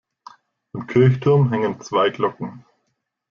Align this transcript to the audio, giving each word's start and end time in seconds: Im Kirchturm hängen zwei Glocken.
Im 0.73 0.87
Kirchturm 0.87 1.49
hängen 1.51 1.79
zwei 1.79 2.09
Glocken. 2.09 2.65